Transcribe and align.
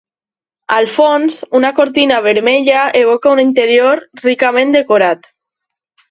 Al 0.75 0.87
fons, 0.93 1.35
una 1.59 1.69
cortina 1.79 2.21
vermella 2.27 2.85
evoca 3.01 3.33
un 3.33 3.41
interior 3.43 4.01
ricament 4.23 4.73
decorat. 4.77 5.29